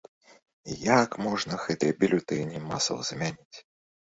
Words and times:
І 0.71 0.77
як 1.03 1.09
можна 1.25 1.59
гэтыя 1.67 1.97
бюлетэні 2.01 2.63
масава 2.71 3.07
замяніць?! 3.13 3.57